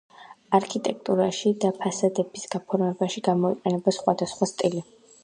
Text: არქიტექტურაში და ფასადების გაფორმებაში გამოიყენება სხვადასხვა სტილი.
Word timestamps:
არქიტექტურაში 0.59 1.51
და 1.65 1.71
ფასადების 1.83 2.45
გაფორმებაში 2.53 3.23
გამოიყენება 3.29 3.95
სხვადასხვა 3.99 4.49
სტილი. 4.55 4.83